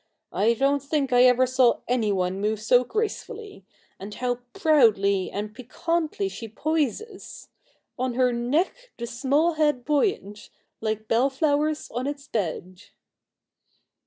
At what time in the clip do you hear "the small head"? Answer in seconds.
8.97-9.85